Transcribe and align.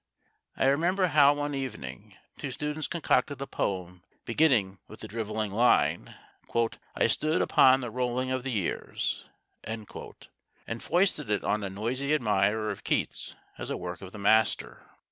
I 0.57 0.65
remember 0.65 1.09
how 1.09 1.35
one 1.35 1.53
evening 1.53 2.15
two 2.39 2.49
students 2.49 2.87
concocted 2.87 3.39
a 3.39 3.45
poem 3.45 4.01
beginning 4.25 4.79
with 4.87 5.01
the 5.01 5.07
drivelling 5.07 5.51
line, 5.51 6.15
"I 6.95 7.05
stood 7.05 7.39
upon 7.39 7.81
the 7.81 7.91
rolling 7.91 8.31
of 8.31 8.41
the 8.43 8.49
years," 8.49 9.25
and 9.63 9.87
foisted 10.81 11.29
it 11.29 11.43
on 11.43 11.63
a 11.63 11.69
noisy 11.69 12.15
admirer 12.15 12.71
of 12.71 12.83
Keats 12.83 13.35
as 13.59 13.69
a 13.69 13.77
work 13.77 14.01
of 14.01 14.11
the 14.11 14.17
master. 14.17 14.89